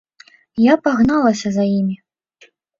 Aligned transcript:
Я 0.71 0.77
пагналася 0.87 1.47
за 1.61 1.69
імі. 1.77 1.95